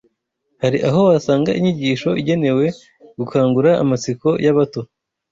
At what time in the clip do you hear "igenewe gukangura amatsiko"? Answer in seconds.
2.21-4.27